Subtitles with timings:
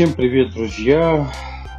[0.00, 1.30] Всем привет, друзья!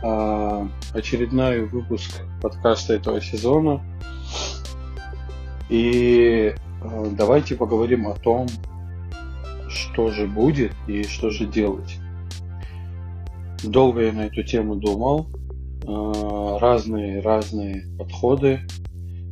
[0.04, 3.84] А, очередной выпуск подкаста этого сезона.
[5.70, 6.54] И
[6.84, 8.46] а, давайте поговорим о том,
[9.70, 11.98] что же будет и что же делать.
[13.64, 15.26] Долго я на эту тему думал,
[16.62, 18.60] разные-разные подходы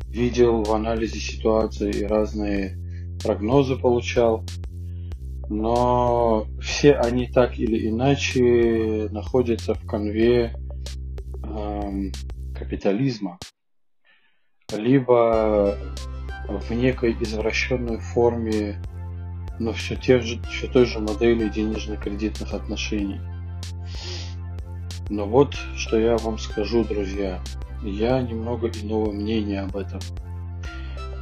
[0.07, 2.75] видел в анализе ситуации и разные
[3.23, 4.43] прогнозы получал
[5.49, 10.55] но все они так или иначе находятся в конве
[11.43, 12.11] эм,
[12.55, 13.39] капитализма,
[14.71, 15.75] либо
[16.47, 18.81] в некой извращенной форме,
[19.59, 23.19] но все, те же, все той же модели денежно-кредитных отношений.
[25.09, 27.41] Но вот что я вам скажу, друзья.
[27.81, 29.99] Я немного иного мнения об этом.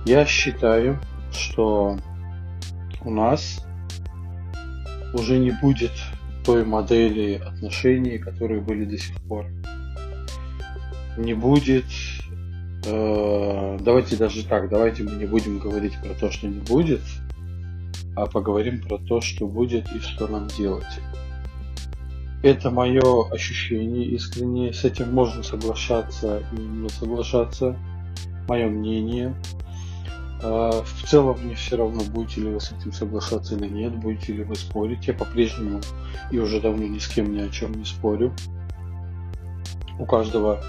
[0.06, 1.00] Я считаю,
[1.32, 1.98] что
[3.06, 3.67] у нас
[5.14, 5.92] уже не будет
[6.46, 9.46] той модели отношений, которые были до сих пор.
[11.18, 11.86] Не будет...
[12.86, 17.02] Э, давайте даже так, давайте мы не будем говорить про то, что не будет,
[18.16, 20.86] а поговорим про то, что будет и что нам делать.
[22.44, 27.76] Это мое ощущение искренне, с этим можно соглашаться и не соглашаться,
[28.48, 29.34] мое мнение.
[30.44, 34.34] А, в целом мне все равно, будете ли вы с этим соглашаться или нет, будете
[34.34, 35.08] ли вы спорить.
[35.08, 35.82] Я по-прежнему
[36.32, 38.34] и уже давно ни с кем ни о чем не спорю.
[40.00, 40.62] У каждого,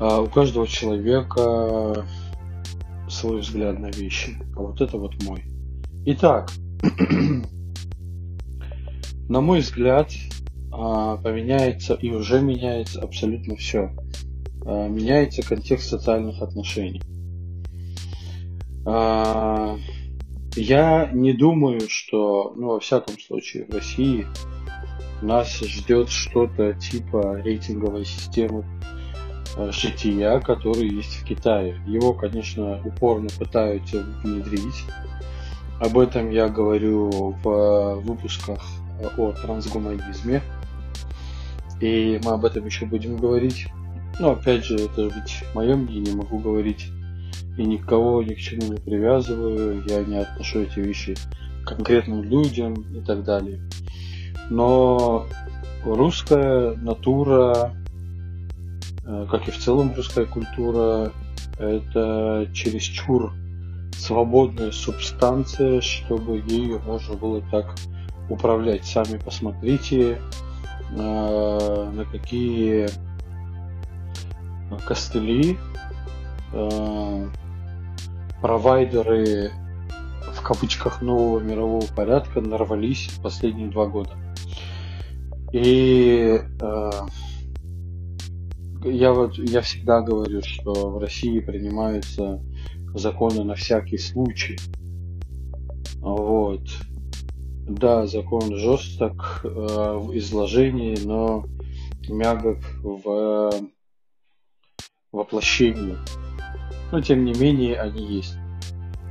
[0.00, 2.04] а, у каждого человека
[3.08, 4.36] свой взгляд на вещи.
[4.56, 5.44] А вот это вот мой.
[6.06, 6.50] Итак,
[9.28, 10.10] на мой взгляд,
[10.72, 13.92] а, поменяется и уже меняется абсолютно все.
[14.64, 17.00] Меняется контекст социальных отношений.
[18.86, 19.76] А,
[20.54, 24.26] я не думаю, что, ну, во всяком случае, в России
[25.22, 28.64] нас ждет что-то типа рейтинговой системы
[29.56, 31.80] э, жития, который есть в Китае.
[31.86, 34.84] Его, конечно, упорно пытаются внедрить.
[35.80, 38.64] Об этом я говорю в выпусках
[39.18, 40.42] о трансгуманизме.
[41.80, 43.66] И мы об этом еще будем говорить.
[44.20, 46.86] Но опять же, это ведь мое мнение, могу говорить
[47.56, 51.14] и никого ни к чему не привязываю, я не отношу эти вещи
[51.64, 53.60] к конкретным людям и так далее.
[54.50, 55.26] Но
[55.84, 57.74] русская натура,
[59.04, 61.12] э, как и в целом русская культура,
[61.58, 63.32] это чересчур
[63.92, 67.74] свободная субстанция, чтобы ею можно было так
[68.28, 68.84] управлять.
[68.84, 70.20] Сами посмотрите,
[70.90, 72.88] э, на какие
[74.86, 75.56] костыли
[76.52, 77.28] э,
[78.40, 79.50] провайдеры
[80.32, 84.12] в кавычках нового мирового порядка нарвались последние два года.
[85.52, 86.90] И э,
[88.84, 92.42] я вот я всегда говорю, что в России принимаются
[92.94, 94.58] законы на всякий случай.
[96.00, 96.62] Вот.
[97.68, 101.46] Да, закон жесток э, в изложении, но
[102.08, 103.50] мягок в
[105.10, 105.96] воплощении
[106.92, 108.36] но тем не менее они есть.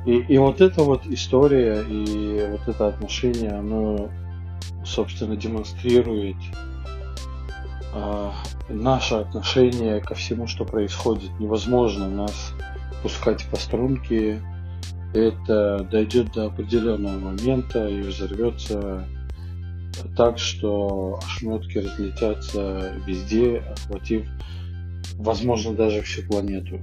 [0.05, 4.09] И, и вот эта вот история и вот это отношение, оно,
[4.85, 6.37] собственно, демонстрирует
[7.93, 8.31] э,
[8.69, 11.31] наше отношение ко всему, что происходит.
[11.39, 12.53] Невозможно нас
[13.01, 14.39] пускать по струнке.
[15.13, 19.07] Это дойдет до определенного момента и взорвется
[20.15, 24.27] так, что ошметки разлетятся везде, охватив,
[25.15, 26.79] возможно, даже всю планету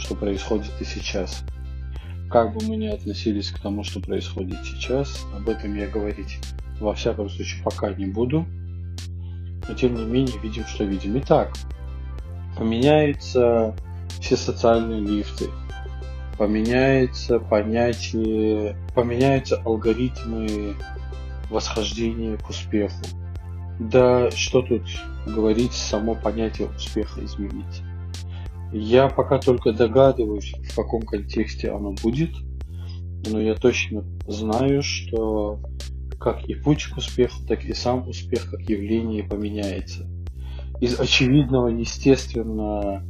[0.00, 1.44] что происходит и сейчас.
[2.30, 6.38] Как бы мы ни относились к тому, что происходит сейчас, об этом я говорить
[6.80, 8.46] во всяком случае пока не буду.
[9.68, 11.18] Но тем не менее видим, что видим.
[11.18, 11.52] Итак,
[12.56, 13.76] поменяются
[14.20, 15.46] все социальные лифты,
[16.38, 20.74] поменяется понятие, поменяются алгоритмы
[21.50, 23.02] восхождения к успеху.
[23.78, 24.82] Да что тут
[25.26, 27.82] говорить, само понятие успеха изменить.
[28.72, 32.30] Я пока только догадываюсь, в каком контексте оно будет,
[33.28, 35.58] но я точно знаю, что
[36.18, 40.06] как и путь к успеху, так и сам успех как явление поменяется.
[40.80, 43.04] Из очевидного, естественно,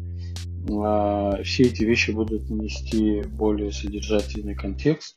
[0.68, 5.16] а, все эти вещи будут нести более содержательный контекст,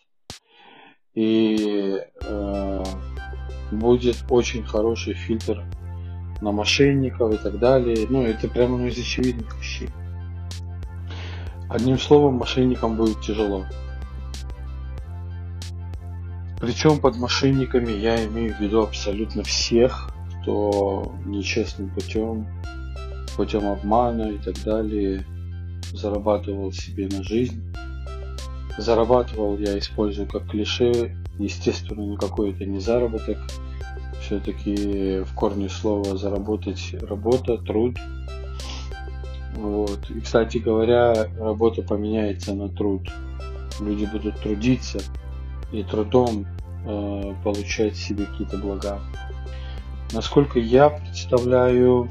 [1.14, 2.84] и э,
[3.72, 5.64] будет очень хороший фильтр
[6.42, 8.08] на мошенников и так далее.
[8.10, 9.90] Ну, это прямо ну, из очевидных вещей.
[11.74, 13.66] Одним словом, мошенникам будет тяжело.
[16.62, 20.12] Причем под мошенниками я имею в виду абсолютно всех,
[20.44, 22.46] кто нечестным путем,
[23.36, 25.26] путем обмана и так далее
[25.94, 27.74] зарабатывал себе на жизнь.
[28.78, 33.40] Зарабатывал я использую как клише, естественно, никакой это не заработок.
[34.22, 37.98] Все-таки в корне слова заработать работа, труд.
[39.64, 40.10] Вот.
[40.10, 43.10] И, кстати говоря, работа поменяется на труд.
[43.80, 45.00] Люди будут трудиться
[45.72, 46.46] и трудом
[46.86, 49.00] э, получать себе какие-то блага.
[50.12, 52.10] Насколько я представляю,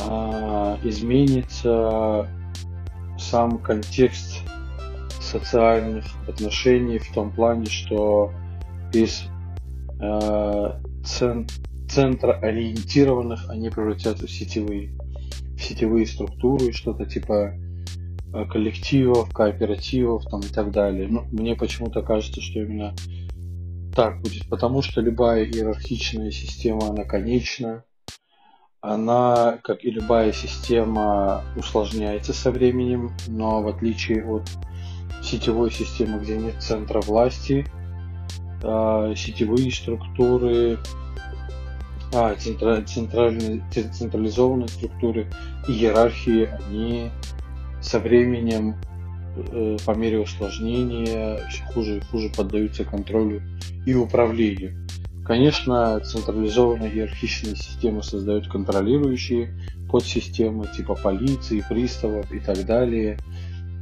[0.00, 2.28] э, изменится
[3.16, 4.42] сам контекст
[5.20, 8.32] социальных отношений в том плане, что
[8.92, 9.22] из
[10.00, 11.46] э, цен,
[11.88, 14.90] центроориентированных они превратятся в сетевые,
[15.60, 17.54] сетевые структуры, что-то типа
[18.32, 21.08] э, коллективов, кооперативов там, и так далее.
[21.08, 22.94] Но ну, мне почему-то кажется, что именно
[23.94, 27.84] так будет, потому что любая иерархичная система, она конечна,
[28.80, 34.48] она, как и любая система, усложняется со временем, но в отличие от
[35.22, 37.66] сетевой системы, где нет центра власти,
[38.62, 40.78] а, сетевые структуры,
[42.12, 45.28] а, центра, центральные, централизованные структуры,
[45.68, 47.10] иерархии, они
[47.80, 48.76] со временем
[49.36, 53.42] э, по мере усложнения все хуже и хуже поддаются контролю
[53.86, 54.86] и управлению.
[55.24, 59.54] Конечно, централизованная иерархичная система создает контролирующие
[59.88, 63.18] подсистемы типа полиции, приставов и так далее,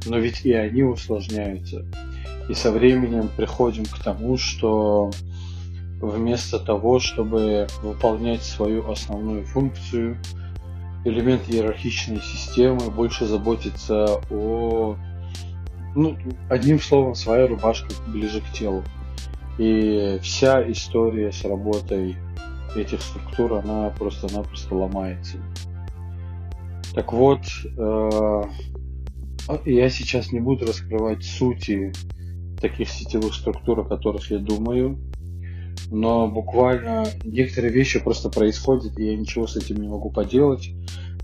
[0.05, 1.85] но ведь и они усложняются.
[2.47, 5.11] И со временем приходим к тому, что
[6.29, 10.15] вместо того, чтобы выполнять свою основную функцию,
[11.03, 14.95] элемент иерархичной системы больше заботится о,
[15.95, 16.15] ну,
[16.47, 18.83] одним словом, своя рубашка ближе к телу.
[19.57, 22.15] И вся история с работой
[22.75, 25.37] этих структур, она просто-напросто ломается.
[26.93, 27.41] Так вот,
[27.75, 28.41] э,
[29.65, 31.91] я сейчас не буду раскрывать сути
[32.61, 34.95] таких сетевых структур, о которых я думаю,
[35.91, 40.69] но буквально некоторые вещи просто происходят, и я ничего с этим не могу поделать.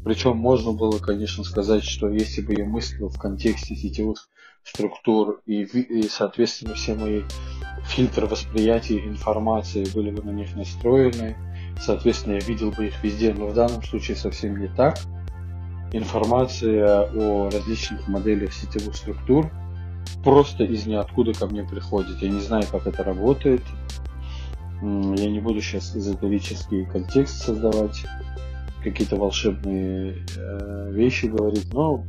[0.04, 4.30] Причем можно было, конечно, сказать, что если бы я мыслил в контексте сетевых
[4.64, 7.24] структур и, и соответственно, все мои
[7.86, 11.36] фильтры восприятия информации были бы на них настроены,
[11.80, 15.00] соответственно, я видел бы их везде, но в данном случае совсем не так.
[15.94, 19.52] Информация о различных моделях сетевых структур
[20.24, 22.22] просто из ниоткуда ко мне приходит.
[22.22, 23.62] Я не знаю, как это работает.
[24.86, 28.06] Я не буду сейчас эзотерический контекст создавать,
[28.84, 32.04] какие-то волшебные э, вещи говорить, но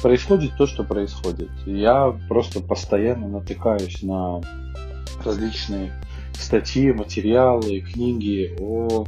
[0.00, 1.50] происходит то, что происходит.
[1.66, 4.40] Я просто постоянно натыкаюсь на
[5.24, 5.92] различные
[6.34, 9.04] статьи, материалы, книги о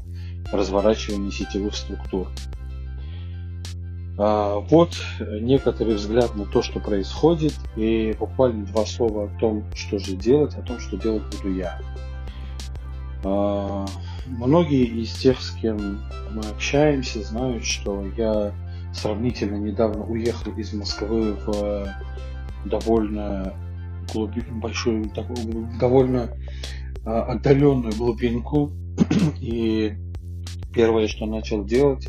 [0.52, 2.26] разворачивании сетевых структур.
[4.18, 9.98] А, вот некоторый взгляд на то, что происходит, и буквально два слова о том, что
[9.98, 11.78] же делать, о том, что делать буду я.
[13.24, 13.86] А,
[14.26, 16.00] многие из тех, с кем
[16.32, 18.52] мы общаемся, знают, что я
[18.92, 21.88] сравнительно недавно уехал из Москвы в
[22.64, 23.54] довольно
[24.12, 25.10] глубин, большую,
[25.78, 26.30] довольно
[27.04, 28.72] а, отдаленную глубинку.
[29.40, 29.94] И
[30.74, 32.08] первое, что начал делать,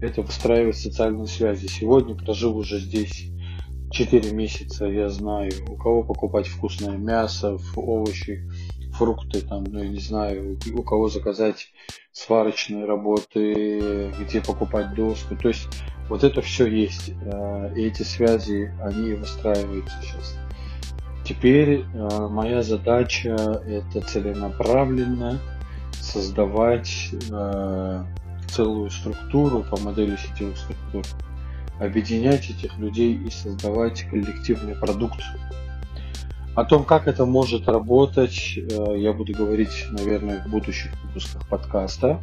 [0.00, 1.66] это выстраивать социальные связи.
[1.66, 3.30] Сегодня прожил уже здесь
[3.90, 8.48] 4 месяца, я знаю, у кого покупать вкусное мясо, овощи,
[8.98, 11.68] фрукты, там, ну, я не знаю, у кого заказать
[12.12, 15.36] сварочные работы, где покупать доску.
[15.36, 15.68] То есть
[16.08, 17.12] вот это все есть.
[17.32, 20.36] А, и эти связи, они выстраиваются сейчас.
[21.24, 23.34] Теперь э, моя задача
[23.66, 25.38] это целенаправленно
[25.92, 28.04] создавать э,
[28.48, 31.04] целую структуру по модели сетевых структур,
[31.80, 35.20] объединять этих людей и создавать коллективный продукт.
[36.58, 42.20] О том, как это может работать, э, я буду говорить, наверное, в будущих выпусках подкаста.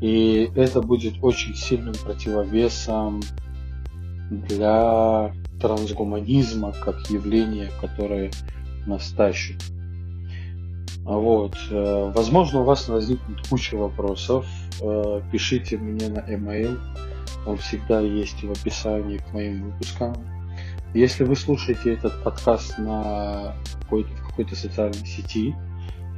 [0.00, 3.20] И это будет очень сильным противовесом
[4.30, 8.30] для трансгуманизма как явление, которое
[8.86, 9.62] нас тащит.
[11.02, 11.54] Вот.
[11.70, 14.46] Э, возможно, у вас возникнет куча вопросов.
[14.80, 16.78] Э, пишите мне на email.
[17.46, 20.14] Он всегда есть в описании к моим выпускам.
[20.94, 25.52] Если вы слушаете этот подкаст на какой-то, в какой-то социальной сети,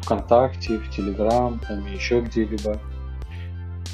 [0.02, 2.78] ВКонтакте, в Телеграм, там еще где-либо,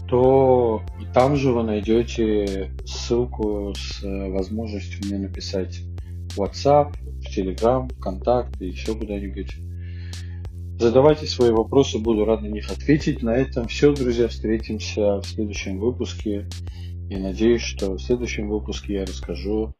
[0.08, 5.82] то и там же вы найдете ссылку с э, возможностью мне написать
[6.32, 9.54] в WhatsApp, в Telegram, ВКонтакте, еще куда-нибудь.
[10.80, 13.22] Задавайте свои вопросы, буду рад на них ответить.
[13.22, 16.48] На этом все, друзья, встретимся в следующем выпуске.
[17.08, 19.76] И надеюсь, что в следующем выпуске я расскажу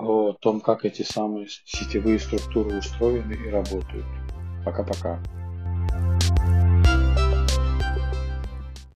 [0.00, 4.06] о том, как эти самые сетевые структуры устроены и работают.
[4.64, 5.20] Пока-пока.